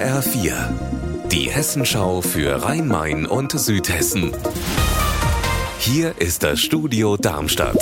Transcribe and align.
HR4, 0.00 1.28
die 1.30 1.50
Hessenschau 1.50 2.22
für 2.22 2.64
Rhein-Main 2.64 3.26
und 3.26 3.52
Südhessen. 3.52 4.34
Hier 5.78 6.14
ist 6.18 6.42
das 6.42 6.58
Studio 6.58 7.18
Darmstadt. 7.18 7.76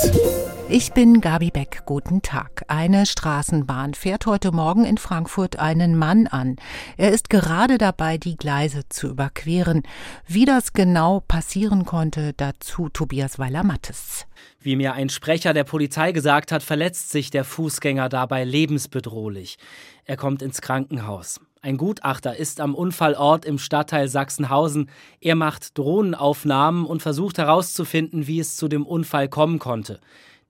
Ich 0.68 0.92
bin 0.92 1.20
Gabi 1.20 1.52
Beck. 1.52 1.82
Guten 1.86 2.20
Tag. 2.20 2.64
Eine 2.66 3.06
Straßenbahn 3.06 3.94
fährt 3.94 4.26
heute 4.26 4.50
Morgen 4.50 4.84
in 4.84 4.98
Frankfurt 4.98 5.60
einen 5.60 5.96
Mann 5.96 6.26
an. 6.26 6.56
Er 6.96 7.12
ist 7.12 7.30
gerade 7.30 7.78
dabei, 7.78 8.18
die 8.18 8.36
Gleise 8.36 8.82
zu 8.88 9.06
überqueren. 9.06 9.84
Wie 10.26 10.44
das 10.44 10.72
genau 10.72 11.20
passieren 11.20 11.84
konnte, 11.84 12.32
dazu 12.36 12.88
Tobias 12.88 13.38
Weiler-Mattes. 13.38 14.26
Wie 14.60 14.74
mir 14.74 14.94
ein 14.94 15.08
Sprecher 15.08 15.54
der 15.54 15.62
Polizei 15.62 16.10
gesagt 16.10 16.50
hat, 16.50 16.64
verletzt 16.64 17.12
sich 17.12 17.30
der 17.30 17.44
Fußgänger 17.44 18.08
dabei 18.08 18.42
lebensbedrohlich. 18.42 19.56
Er 20.04 20.16
kommt 20.16 20.42
ins 20.42 20.60
Krankenhaus. 20.60 21.40
Ein 21.60 21.76
Gutachter 21.76 22.36
ist 22.36 22.60
am 22.60 22.74
Unfallort 22.74 23.44
im 23.44 23.58
Stadtteil 23.58 24.08
Sachsenhausen. 24.08 24.88
Er 25.20 25.34
macht 25.34 25.76
Drohnenaufnahmen 25.76 26.86
und 26.86 27.02
versucht 27.02 27.38
herauszufinden, 27.38 28.26
wie 28.28 28.38
es 28.38 28.56
zu 28.56 28.68
dem 28.68 28.86
Unfall 28.86 29.28
kommen 29.28 29.58
konnte. 29.58 29.98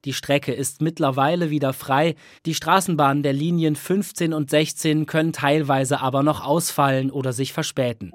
Die 0.05 0.13
Strecke 0.13 0.53
ist 0.53 0.81
mittlerweile 0.81 1.51
wieder 1.51 1.73
frei. 1.73 2.15
Die 2.47 2.55
Straßenbahnen 2.55 3.23
der 3.23 3.33
Linien 3.33 3.75
15 3.75 4.33
und 4.33 4.51
16 4.51 5.07
können 5.07 5.33
teilweise 5.33 6.01
aber 6.01 6.23
noch 6.23 6.45
ausfallen 6.45 7.11
oder 7.11 7.33
sich 7.33 7.53
verspäten. 7.53 8.13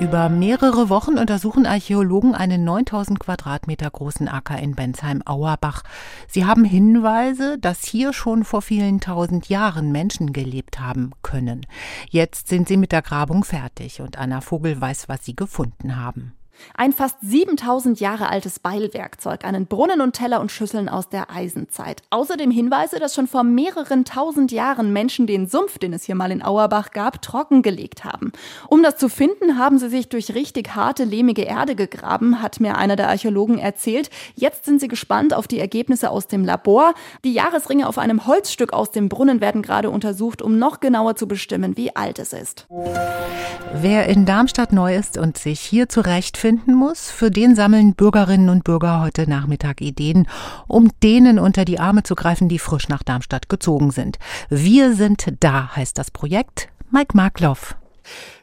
Über 0.00 0.30
mehrere 0.30 0.88
Wochen 0.88 1.18
untersuchen 1.18 1.66
Archäologen 1.66 2.34
einen 2.34 2.64
9000 2.64 3.20
Quadratmeter 3.20 3.90
großen 3.90 4.28
Acker 4.28 4.58
in 4.58 4.74
Bensheim-Auerbach. 4.74 5.82
Sie 6.26 6.46
haben 6.46 6.64
Hinweise, 6.64 7.58
dass 7.58 7.84
hier 7.84 8.14
schon 8.14 8.44
vor 8.44 8.62
vielen 8.62 9.00
tausend 9.00 9.50
Jahren 9.50 9.92
Menschen 9.92 10.32
gelebt 10.32 10.80
haben 10.80 11.10
können. 11.20 11.66
Jetzt 12.08 12.48
sind 12.48 12.66
sie 12.66 12.78
mit 12.78 12.92
der 12.92 13.02
Grabung 13.02 13.44
fertig 13.44 14.00
und 14.00 14.16
Anna 14.16 14.40
Vogel 14.40 14.80
weiß, 14.80 15.10
was 15.10 15.22
sie 15.22 15.36
gefunden 15.36 15.96
haben. 15.96 16.32
Ein 16.74 16.92
fast 16.92 17.16
7000 17.20 18.00
Jahre 18.00 18.28
altes 18.28 18.58
Beilwerkzeug, 18.58 19.44
einen 19.44 19.66
Brunnen 19.66 20.00
und 20.00 20.14
Teller 20.14 20.40
und 20.40 20.52
Schüsseln 20.52 20.88
aus 20.88 21.08
der 21.08 21.30
Eisenzeit. 21.30 22.02
Außerdem 22.10 22.50
Hinweise, 22.50 22.98
dass 22.98 23.14
schon 23.14 23.26
vor 23.26 23.42
mehreren 23.42 24.04
tausend 24.04 24.52
Jahren 24.52 24.92
Menschen 24.92 25.26
den 25.26 25.46
Sumpf, 25.46 25.78
den 25.78 25.92
es 25.92 26.04
hier 26.04 26.14
mal 26.14 26.30
in 26.30 26.44
Auerbach 26.44 26.90
gab, 26.90 27.22
trockengelegt 27.22 28.04
haben. 28.04 28.32
Um 28.68 28.82
das 28.82 28.96
zu 28.96 29.08
finden, 29.08 29.58
haben 29.58 29.78
sie 29.78 29.88
sich 29.88 30.08
durch 30.08 30.34
richtig 30.34 30.74
harte, 30.74 31.04
lehmige 31.04 31.42
Erde 31.42 31.74
gegraben, 31.74 32.42
hat 32.42 32.60
mir 32.60 32.76
einer 32.76 32.96
der 32.96 33.08
Archäologen 33.08 33.58
erzählt. 33.58 34.10
Jetzt 34.34 34.64
sind 34.64 34.80
sie 34.80 34.88
gespannt 34.88 35.34
auf 35.34 35.48
die 35.48 35.58
Ergebnisse 35.58 36.10
aus 36.10 36.26
dem 36.26 36.44
Labor. 36.44 36.94
Die 37.24 37.32
Jahresringe 37.32 37.88
auf 37.88 37.98
einem 37.98 38.26
Holzstück 38.26 38.72
aus 38.72 38.90
dem 38.90 39.08
Brunnen 39.08 39.40
werden 39.40 39.62
gerade 39.62 39.90
untersucht, 39.90 40.42
um 40.42 40.58
noch 40.58 40.80
genauer 40.80 41.16
zu 41.16 41.26
bestimmen, 41.26 41.76
wie 41.76 41.94
alt 41.96 42.18
es 42.18 42.32
ist. 42.32 42.66
Wer 43.72 44.06
in 44.08 44.26
Darmstadt 44.26 44.72
neu 44.72 44.96
ist 44.96 45.16
und 45.16 45.38
sich 45.38 45.60
hier 45.60 45.88
zurechtfindet, 45.88 46.49
finden 46.50 46.74
muss, 46.74 47.12
für 47.12 47.30
den 47.30 47.54
sammeln 47.54 47.94
Bürgerinnen 47.94 48.48
und 48.48 48.64
Bürger 48.64 49.02
heute 49.02 49.30
Nachmittag 49.30 49.80
Ideen, 49.80 50.26
um 50.66 50.90
denen 51.00 51.38
unter 51.38 51.64
die 51.64 51.78
Arme 51.78 52.02
zu 52.02 52.16
greifen, 52.16 52.48
die 52.48 52.58
frisch 52.58 52.88
nach 52.88 53.04
Darmstadt 53.04 53.48
gezogen 53.48 53.92
sind. 53.92 54.18
Wir 54.48 54.96
sind 54.96 55.32
da, 55.38 55.76
heißt 55.76 55.96
das 55.96 56.10
Projekt. 56.10 56.68
Mike 56.90 57.16
Markloff. 57.16 57.76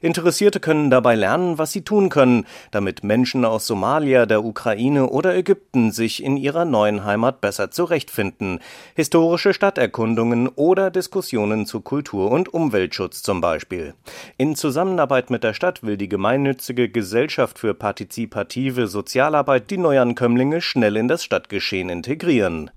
Interessierte 0.02 0.60
können 0.60 0.90
dabei 0.90 1.16
lernen, 1.16 1.58
was 1.58 1.72
sie 1.72 1.82
tun 1.82 2.10
können, 2.10 2.46
damit 2.72 3.04
Menschen 3.04 3.46
aus 3.46 3.68
Somalia, 3.68 4.26
der 4.26 4.44
Ukraine 4.44 5.08
oder 5.08 5.36
Ägypten 5.36 5.92
sich 5.92 6.24
in 6.24 6.38
ihrer 6.38 6.66
neuen 6.66 7.04
Heimat 7.04 7.42
besser 7.42 7.72
zurechtfinden. 7.72 8.60
Historische 8.96 9.54
Stadterkundungen 9.54 10.48
oder 10.48 10.92
Diskussionen 10.92 11.66
zu 11.66 11.82
Kultur- 11.82 12.32
und 12.32 12.54
Umweltschutz 12.54 13.24
zum 13.24 13.42
Beispiel. 13.42 13.94
In 14.38 14.56
Zusammenarbeit 14.56 15.30
mit 15.30 15.44
der 15.44 15.54
Stadt 15.54 15.84
will 15.84 15.98
die 15.98 16.10
gemeinnützige 16.10 16.90
Gesellschaft 16.90 17.60
für 17.60 17.74
partizipative 17.74 18.88
Sozialarbeit 18.88 19.70
die 19.72 19.78
Neuankömmlinge 19.78 20.62
schnell 20.62 20.98
in 20.98 21.08
das 21.08 21.24
Stadtgeschehen 21.24 21.90
integrieren. 21.90 22.72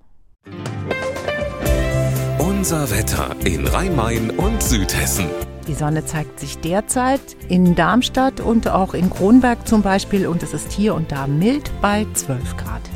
Unser 2.39 2.91
Wetter 2.91 3.35
in 3.43 3.65
Rhein-Main 3.67 4.29
und 4.31 4.61
Südhessen. 4.61 5.25
Die 5.71 5.77
Sonne 5.77 6.03
zeigt 6.03 6.37
sich 6.37 6.57
derzeit 6.57 7.21
in 7.47 7.75
Darmstadt 7.75 8.41
und 8.41 8.67
auch 8.67 8.93
in 8.93 9.09
Kronberg 9.09 9.65
zum 9.65 9.81
Beispiel 9.81 10.27
und 10.27 10.43
es 10.43 10.53
ist 10.53 10.69
hier 10.69 10.93
und 10.93 11.13
da 11.13 11.27
mild 11.27 11.71
bei 11.79 12.05
12 12.13 12.57
Grad. 12.57 12.90